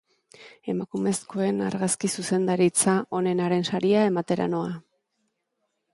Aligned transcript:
Emakumezkoen 0.71 1.59
argazki-zuzendaritza 1.65 2.95
onenaren 3.19 3.69
saria 3.73 4.09
ematera 4.15 4.49
noa. 4.55 4.73